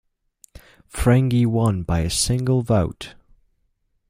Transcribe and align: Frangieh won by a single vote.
Frangieh 0.91 1.45
won 1.45 1.83
by 1.83 1.99
a 1.99 2.09
single 2.09 2.63
vote. 2.63 3.13